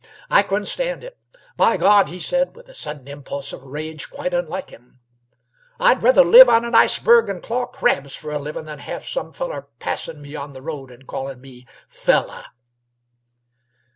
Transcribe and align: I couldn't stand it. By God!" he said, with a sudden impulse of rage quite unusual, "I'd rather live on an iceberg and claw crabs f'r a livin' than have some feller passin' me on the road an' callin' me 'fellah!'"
I 0.31 0.41
couldn't 0.41 0.65
stand 0.65 1.03
it. 1.03 1.19
By 1.57 1.77
God!" 1.77 2.07
he 2.09 2.17
said, 2.17 2.55
with 2.55 2.67
a 2.67 2.73
sudden 2.73 3.07
impulse 3.07 3.53
of 3.53 3.61
rage 3.63 4.09
quite 4.09 4.33
unusual, 4.33 4.93
"I'd 5.79 6.01
rather 6.01 6.23
live 6.23 6.49
on 6.49 6.65
an 6.65 6.73
iceberg 6.73 7.29
and 7.29 7.39
claw 7.39 7.67
crabs 7.67 8.17
f'r 8.17 8.33
a 8.33 8.39
livin' 8.39 8.65
than 8.65 8.79
have 8.79 9.05
some 9.05 9.31
feller 9.31 9.67
passin' 9.77 10.19
me 10.19 10.35
on 10.35 10.53
the 10.53 10.63
road 10.63 10.91
an' 10.91 11.03
callin' 11.05 11.39
me 11.39 11.67
'fellah!'" 11.87 12.47